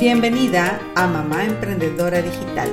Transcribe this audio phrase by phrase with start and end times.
[0.00, 2.70] Bienvenida a Mamá Emprendedora Digital.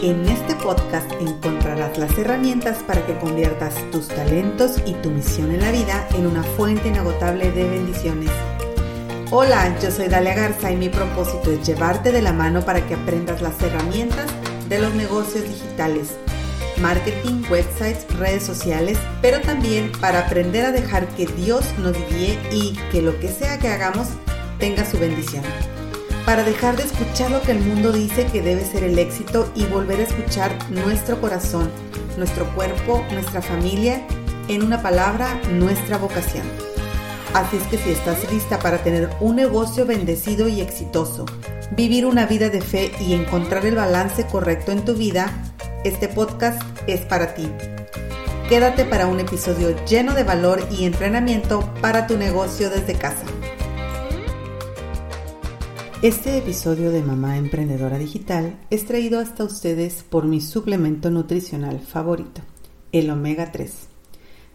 [0.00, 5.60] En este podcast encontrarás las herramientas para que conviertas tus talentos y tu misión en
[5.60, 8.30] la vida en una fuente inagotable de bendiciones.
[9.32, 12.94] Hola, yo soy Dalia Garza y mi propósito es llevarte de la mano para que
[12.94, 14.30] aprendas las herramientas
[14.68, 16.10] de los negocios digitales,
[16.80, 22.78] marketing, websites, redes sociales, pero también para aprender a dejar que Dios nos guíe y
[22.92, 24.06] que lo que sea que hagamos
[24.60, 25.42] tenga su bendición
[26.24, 29.66] para dejar de escuchar lo que el mundo dice que debe ser el éxito y
[29.66, 31.70] volver a escuchar nuestro corazón,
[32.16, 34.02] nuestro cuerpo, nuestra familia,
[34.48, 36.46] en una palabra, nuestra vocación.
[37.34, 41.26] Así es que si estás lista para tener un negocio bendecido y exitoso,
[41.72, 45.30] vivir una vida de fe y encontrar el balance correcto en tu vida,
[45.84, 47.50] este podcast es para ti.
[48.48, 53.24] Quédate para un episodio lleno de valor y entrenamiento para tu negocio desde casa.
[56.04, 62.42] Este episodio de Mamá Emprendedora Digital es traído hasta ustedes por mi suplemento nutricional favorito,
[62.92, 63.72] el omega 3.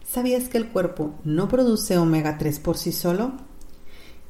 [0.08, 3.32] ¿Sabías que el cuerpo no produce omega 3 por sí solo?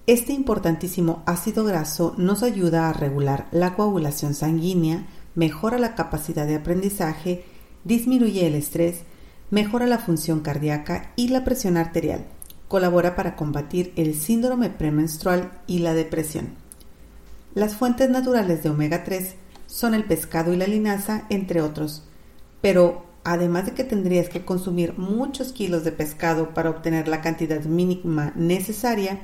[0.06, 6.54] Este importantísimo ácido graso nos ayuda a regular la coagulación sanguínea, mejora la capacidad de
[6.54, 7.44] aprendizaje,
[7.84, 9.02] disminuye el estrés,
[9.50, 12.24] mejora la función cardíaca y la presión arterial.
[12.66, 16.59] Colabora para combatir el síndrome premenstrual y la depresión.
[17.54, 19.34] Las fuentes naturales de omega 3
[19.66, 22.04] son el pescado y la linaza, entre otros.
[22.60, 27.60] Pero además de que tendrías que consumir muchos kilos de pescado para obtener la cantidad
[27.64, 29.22] mínima necesaria,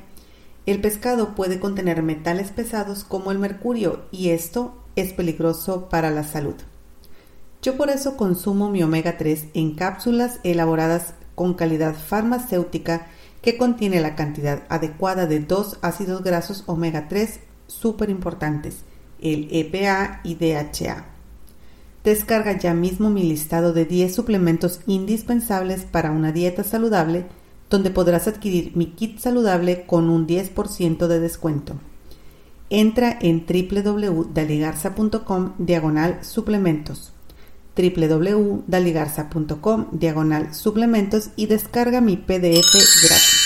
[0.66, 6.24] el pescado puede contener metales pesados como el mercurio y esto es peligroso para la
[6.24, 6.56] salud.
[7.62, 13.06] Yo por eso consumo mi omega 3 en cápsulas elaboradas con calidad farmacéutica
[13.40, 18.80] que contiene la cantidad adecuada de dos ácidos grasos omega 3 súper importantes,
[19.20, 21.06] el EPA y DHA.
[22.04, 27.26] Descarga ya mismo mi listado de 10 suplementos indispensables para una dieta saludable,
[27.68, 31.74] donde podrás adquirir mi kit saludable con un 10% de descuento.
[32.70, 37.12] Entra en www.daligarza.com diagonal suplementos
[37.76, 43.45] www.daligarza.com diagonal suplementos y descarga mi PDF gratis.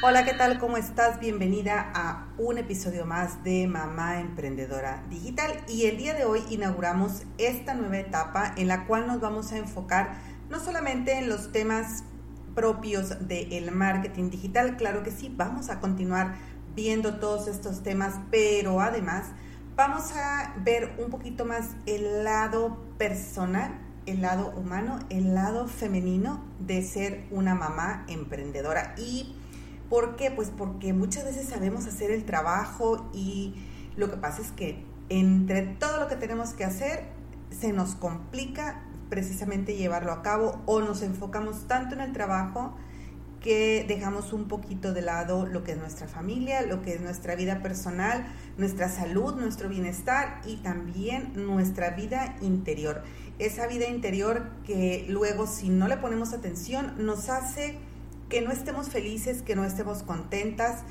[0.00, 0.60] Hola, ¿qué tal?
[0.60, 1.18] ¿Cómo estás?
[1.18, 7.24] Bienvenida a un episodio más de Mamá Emprendedora Digital y el día de hoy inauguramos
[7.36, 10.14] esta nueva etapa en la cual nos vamos a enfocar
[10.50, 12.04] no solamente en los temas
[12.54, 16.36] propios del marketing digital, claro que sí, vamos a continuar
[16.76, 19.24] viendo todos estos temas, pero además
[19.74, 23.72] vamos a ver un poquito más el lado personal
[24.08, 28.94] el lado humano, el lado femenino de ser una mamá emprendedora.
[28.96, 29.34] Y
[29.88, 30.30] ¿Por qué?
[30.30, 33.54] Pues porque muchas veces sabemos hacer el trabajo y
[33.96, 37.08] lo que pasa es que entre todo lo que tenemos que hacer
[37.50, 42.74] se nos complica precisamente llevarlo a cabo o nos enfocamos tanto en el trabajo
[43.40, 47.36] que dejamos un poquito de lado lo que es nuestra familia, lo que es nuestra
[47.36, 48.26] vida personal,
[48.56, 53.02] nuestra salud, nuestro bienestar y también nuestra vida interior.
[53.38, 57.78] Esa vida interior que luego si no le ponemos atención nos hace
[58.28, 60.82] que no estemos felices, que no estemos contentas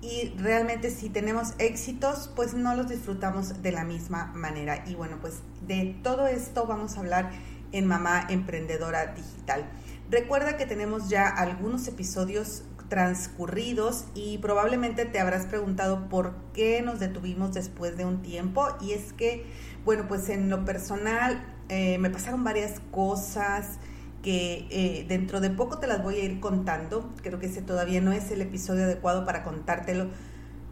[0.00, 4.84] y realmente si tenemos éxitos, pues no los disfrutamos de la misma manera.
[4.86, 7.30] Y bueno, pues de todo esto vamos a hablar
[7.72, 9.68] en Mamá Emprendedora Digital.
[10.10, 17.00] Recuerda que tenemos ya algunos episodios transcurridos y probablemente te habrás preguntado por qué nos
[17.00, 19.44] detuvimos después de un tiempo y es que,
[19.84, 23.78] bueno, pues en lo personal eh, me pasaron varias cosas,
[24.26, 27.14] que eh, dentro de poco te las voy a ir contando.
[27.22, 30.08] Creo que ese todavía no es el episodio adecuado para contártelo.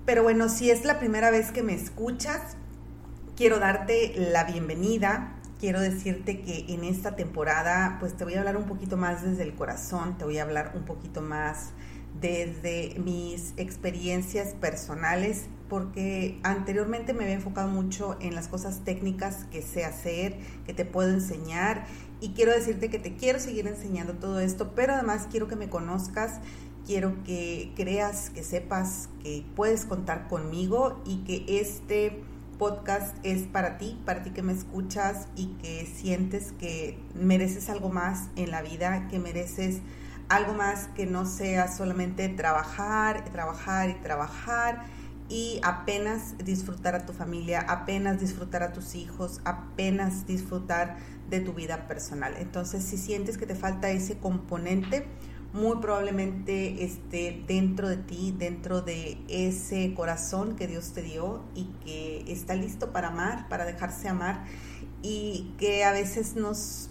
[0.04, 2.56] Pero bueno, si es la primera vez que me escuchas,
[3.36, 5.36] quiero darte la bienvenida.
[5.60, 9.44] Quiero decirte que en esta temporada, pues te voy a hablar un poquito más desde
[9.44, 11.74] el corazón, te voy a hablar un poquito más
[12.20, 19.62] desde mis experiencias personales, porque anteriormente me había enfocado mucho en las cosas técnicas que
[19.62, 21.86] sé hacer, que te puedo enseñar
[22.20, 25.68] y quiero decirte que te quiero seguir enseñando todo esto, pero además quiero que me
[25.68, 26.40] conozcas,
[26.86, 32.22] quiero que creas, que sepas que puedes contar conmigo y que este
[32.58, 37.88] podcast es para ti, para ti que me escuchas y que sientes que mereces algo
[37.88, 39.80] más en la vida, que mereces
[40.28, 44.84] algo más que no sea solamente trabajar, trabajar y trabajar
[45.28, 50.98] y apenas disfrutar a tu familia, apenas disfrutar a tus hijos, apenas disfrutar
[51.30, 52.34] de tu vida personal.
[52.38, 55.06] Entonces, si sientes que te falta ese componente,
[55.54, 61.66] muy probablemente esté dentro de ti, dentro de ese corazón que Dios te dio y
[61.84, 64.44] que está listo para amar, para dejarse amar
[65.00, 66.90] y que a veces nos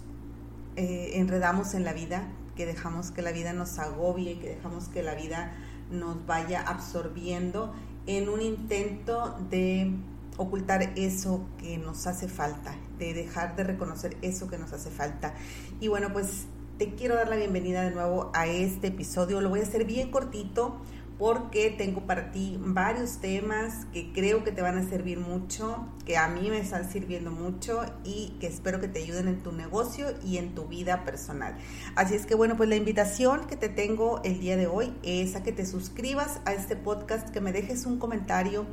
[0.76, 2.26] eh, enredamos en la vida,
[2.56, 5.52] que dejamos que la vida nos agobie, que dejamos que la vida
[5.90, 7.74] nos vaya absorbiendo
[8.06, 9.90] en un intento de
[10.36, 15.34] ocultar eso que nos hace falta, de dejar de reconocer eso que nos hace falta.
[15.80, 16.46] Y bueno, pues
[16.78, 19.40] te quiero dar la bienvenida de nuevo a este episodio.
[19.40, 20.76] Lo voy a hacer bien cortito
[21.18, 26.16] porque tengo para ti varios temas que creo que te van a servir mucho, que
[26.16, 30.06] a mí me están sirviendo mucho y que espero que te ayuden en tu negocio
[30.24, 31.56] y en tu vida personal.
[31.94, 35.36] Así es que bueno, pues la invitación que te tengo el día de hoy es
[35.36, 38.66] a que te suscribas a este podcast, que me dejes un comentario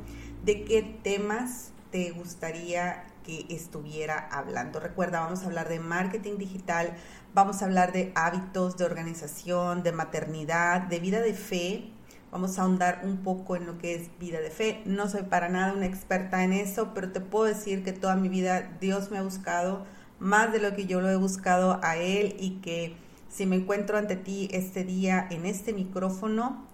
[0.44, 4.80] de qué temas te gustaría que estuviera hablando.
[4.80, 6.96] Recuerda, vamos a hablar de marketing digital,
[7.34, 11.92] vamos a hablar de hábitos de organización, de maternidad, de vida de fe
[12.32, 14.80] Vamos a ahondar un poco en lo que es vida de fe.
[14.86, 18.30] No soy para nada una experta en eso, pero te puedo decir que toda mi
[18.30, 19.84] vida Dios me ha buscado
[20.18, 22.96] más de lo que yo lo he buscado a Él y que
[23.28, 26.64] si me encuentro ante ti este día en este micrófono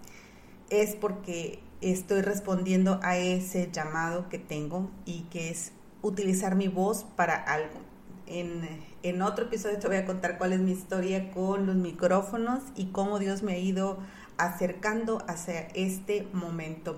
[0.69, 7.03] es porque estoy respondiendo a ese llamado que tengo y que es utilizar mi voz
[7.17, 7.81] para algo.
[8.27, 8.61] En,
[9.03, 12.91] en otro episodio te voy a contar cuál es mi historia con los micrófonos y
[12.91, 13.97] cómo Dios me ha ido
[14.39, 16.97] acercando hacia este momento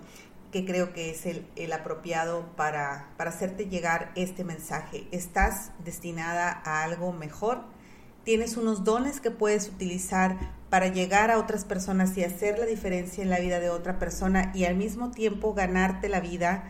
[0.52, 5.08] que creo que es el, apropiado para, para hacerte llegar este mensaje.
[5.12, 7.64] Estás destinada a algo mejor,
[8.24, 10.38] tienes unos dones que puedes utilizar
[10.70, 14.52] para llegar a otras personas y hacer la diferencia en la vida de otra persona
[14.54, 16.66] y al mismo tiempo ganarte la vida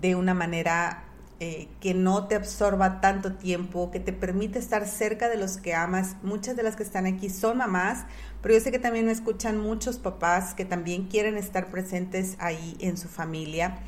[0.00, 1.04] de una manera
[1.40, 5.74] eh, que no te absorba tanto tiempo, que te permite estar cerca de los que
[5.74, 6.16] amas.
[6.22, 8.06] Muchas de las que están aquí son mamás,
[8.40, 12.76] pero yo sé que también me escuchan muchos papás que también quieren estar presentes ahí
[12.78, 13.78] en su familia.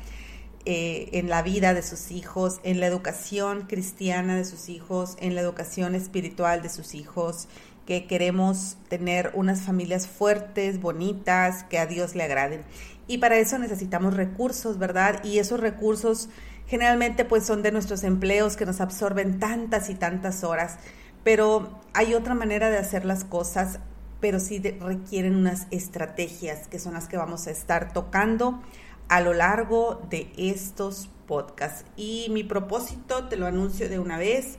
[0.69, 5.33] Eh, en la vida de sus hijos, en la educación cristiana de sus hijos, en
[5.33, 7.47] la educación espiritual de sus hijos,
[7.85, 12.63] que queremos tener unas familias fuertes, bonitas, que a Dios le agraden.
[13.07, 15.23] Y para eso necesitamos recursos, ¿verdad?
[15.23, 16.27] Y esos recursos
[16.67, 20.77] generalmente pues son de nuestros empleos que nos absorben tantas y tantas horas,
[21.23, 23.79] pero hay otra manera de hacer las cosas,
[24.19, 28.61] pero sí requieren unas estrategias que son las que vamos a estar tocando
[29.07, 31.85] a lo largo de estos podcasts.
[31.95, 34.57] Y mi propósito, te lo anuncio de una vez,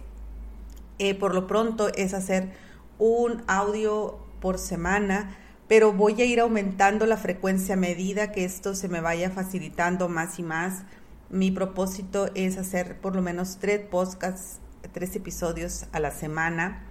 [0.98, 2.52] eh, por lo pronto es hacer
[2.98, 5.36] un audio por semana,
[5.68, 10.08] pero voy a ir aumentando la frecuencia a medida que esto se me vaya facilitando
[10.08, 10.84] más y más
[11.30, 14.60] mi propósito es hacer por lo menos tres podcasts,
[14.92, 16.84] tres episodios a la semana.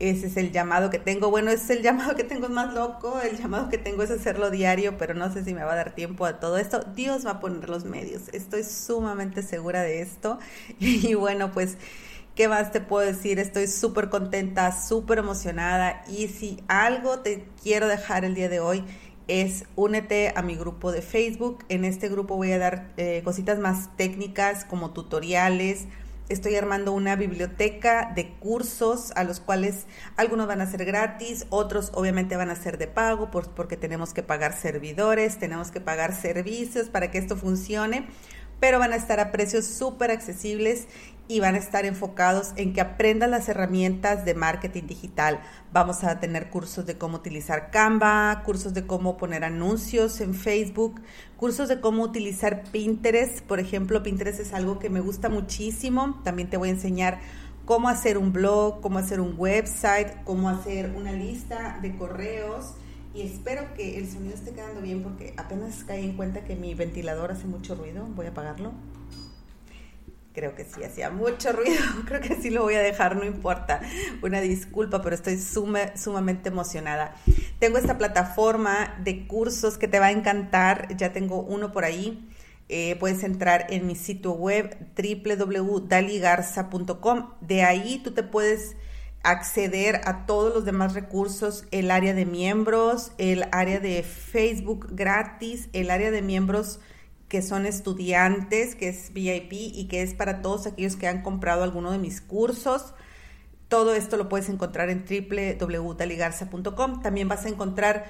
[0.00, 1.30] Ese es el llamado que tengo.
[1.30, 3.20] Bueno, es el llamado que tengo más loco.
[3.20, 5.94] El llamado que tengo es hacerlo diario, pero no sé si me va a dar
[5.94, 6.80] tiempo a todo esto.
[6.94, 8.22] Dios va a poner los medios.
[8.32, 10.38] Estoy sumamente segura de esto.
[10.78, 11.76] Y bueno, pues,
[12.34, 13.38] ¿qué más te puedo decir?
[13.38, 16.02] Estoy súper contenta, súper emocionada.
[16.08, 18.84] Y si algo te quiero dejar el día de hoy
[19.28, 21.64] es únete a mi grupo de Facebook.
[21.68, 25.86] En este grupo voy a dar eh, cositas más técnicas como tutoriales.
[26.28, 29.86] Estoy armando una biblioteca de cursos a los cuales
[30.16, 34.22] algunos van a ser gratis, otros obviamente van a ser de pago porque tenemos que
[34.22, 38.06] pagar servidores, tenemos que pagar servicios para que esto funcione,
[38.60, 40.86] pero van a estar a precios súper accesibles
[41.26, 45.40] y van a estar enfocados en que aprendan las herramientas de marketing digital.
[45.72, 51.00] Vamos a tener cursos de cómo utilizar Canva, cursos de cómo poner anuncios en Facebook,
[51.36, 53.40] cursos de cómo utilizar Pinterest.
[53.40, 56.20] Por ejemplo, Pinterest es algo que me gusta muchísimo.
[56.24, 57.20] También te voy a enseñar
[57.64, 62.74] cómo hacer un blog, cómo hacer un website, cómo hacer una lista de correos.
[63.14, 66.74] Y espero que el sonido esté quedando bien porque apenas caí en cuenta que mi
[66.74, 68.04] ventilador hace mucho ruido.
[68.06, 68.72] Voy a apagarlo
[70.34, 73.80] creo que sí hacía mucho ruido, creo que sí lo voy a dejar, no importa,
[74.22, 77.14] una disculpa, pero estoy sumamente emocionada.
[77.60, 82.28] Tengo esta plataforma de cursos que te va a encantar, ya tengo uno por ahí.
[82.68, 87.30] Eh, puedes entrar en mi sitio web www.daligarza.com.
[87.40, 88.76] De ahí tú te puedes
[89.24, 95.68] acceder a todos los demás recursos, el área de miembros, el área de Facebook gratis,
[95.72, 96.78] el área de miembros
[97.28, 101.64] que son estudiantes, que es VIP y que es para todos aquellos que han comprado
[101.64, 102.94] alguno de mis cursos.
[103.68, 107.02] Todo esto lo puedes encontrar en www.daligarza.com.
[107.02, 108.04] También vas a encontrar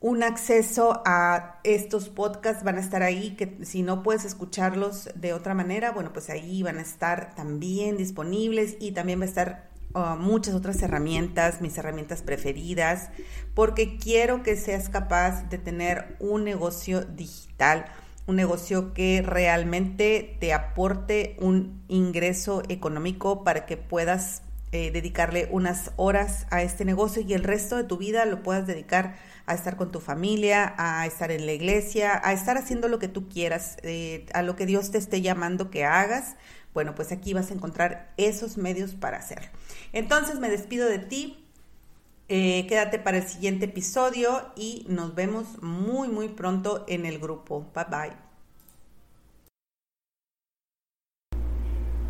[0.00, 5.32] un acceso a estos podcasts, van a estar ahí, que si no puedes escucharlos de
[5.32, 9.69] otra manera, bueno, pues ahí van a estar también disponibles y también va a estar
[10.18, 13.10] muchas otras herramientas, mis herramientas preferidas,
[13.54, 17.86] porque quiero que seas capaz de tener un negocio digital,
[18.26, 24.42] un negocio que realmente te aporte un ingreso económico para que puedas
[24.72, 28.68] eh, dedicarle unas horas a este negocio y el resto de tu vida lo puedas
[28.68, 29.16] dedicar
[29.46, 33.08] a estar con tu familia, a estar en la iglesia, a estar haciendo lo que
[33.08, 36.36] tú quieras, eh, a lo que Dios te esté llamando que hagas.
[36.72, 39.48] Bueno, pues aquí vas a encontrar esos medios para hacerlo.
[39.92, 41.44] Entonces me despido de ti.
[42.28, 47.66] Eh, quédate para el siguiente episodio y nos vemos muy, muy pronto en el grupo.
[47.74, 48.30] Bye bye.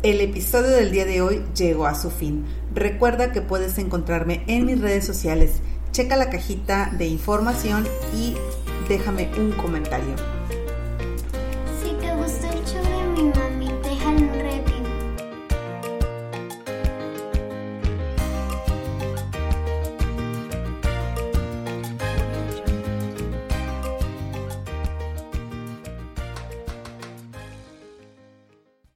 [0.03, 2.45] El episodio del día de hoy llegó a su fin.
[2.73, 5.61] Recuerda que puedes encontrarme en mis redes sociales.
[5.91, 8.35] Checa la cajita de información y
[8.87, 10.15] déjame un comentario.